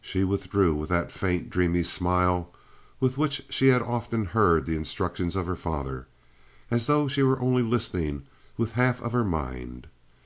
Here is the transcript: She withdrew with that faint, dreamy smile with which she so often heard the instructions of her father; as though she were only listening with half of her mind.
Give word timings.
She 0.00 0.24
withdrew 0.24 0.74
with 0.74 0.88
that 0.88 1.12
faint, 1.12 1.50
dreamy 1.50 1.82
smile 1.82 2.50
with 3.00 3.18
which 3.18 3.44
she 3.50 3.68
so 3.68 3.84
often 3.86 4.24
heard 4.24 4.64
the 4.64 4.76
instructions 4.76 5.36
of 5.36 5.44
her 5.46 5.56
father; 5.56 6.06
as 6.70 6.86
though 6.86 7.06
she 7.06 7.22
were 7.22 7.38
only 7.38 7.60
listening 7.62 8.22
with 8.56 8.72
half 8.80 8.98
of 9.02 9.12
her 9.12 9.24
mind. 9.24 9.86